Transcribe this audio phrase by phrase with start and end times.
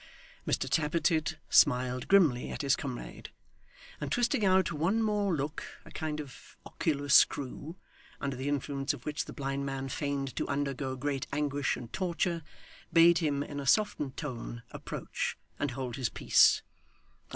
[0.47, 3.29] Mr Tappertit smiled grimly at his comrade;
[3.99, 7.75] and twisting out one more look a kind of ocular screw
[8.19, 12.41] under the influence of which the blind man feigned to undergo great anguish and torture,
[12.91, 16.63] bade him, in a softened tone, approach, and hold his peace.